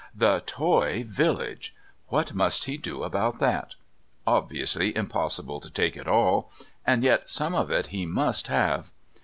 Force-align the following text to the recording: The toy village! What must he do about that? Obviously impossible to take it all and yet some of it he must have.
The 0.15 0.41
toy 0.47 1.03
village! 1.07 1.75
What 2.07 2.33
must 2.33 2.65
he 2.65 2.75
do 2.75 3.03
about 3.03 3.37
that? 3.37 3.75
Obviously 4.25 4.97
impossible 4.97 5.59
to 5.59 5.69
take 5.69 5.95
it 5.95 6.07
all 6.07 6.51
and 6.87 7.03
yet 7.03 7.29
some 7.29 7.53
of 7.53 7.69
it 7.69 7.87
he 7.93 8.07
must 8.07 8.47
have. 8.47 8.91